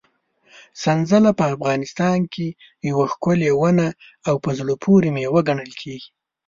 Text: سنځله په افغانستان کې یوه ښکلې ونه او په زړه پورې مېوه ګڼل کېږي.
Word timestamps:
سنځله 0.81 1.31
په 1.39 1.45
افغانستان 1.55 2.19
کې 2.33 2.47
یوه 2.89 3.05
ښکلې 3.13 3.51
ونه 3.59 3.87
او 4.27 4.35
په 4.43 4.49
زړه 4.59 4.73
پورې 4.83 5.09
مېوه 5.15 5.41
ګڼل 5.47 5.71
کېږي. 5.81 6.09